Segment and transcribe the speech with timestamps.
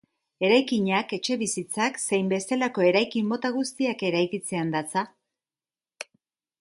[0.47, 5.05] Eraikinak, etxebizitzak zein bestelako eraikin mota guztiak eraikitzean datza.